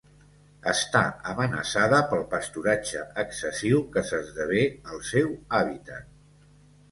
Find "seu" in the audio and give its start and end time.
5.11-5.29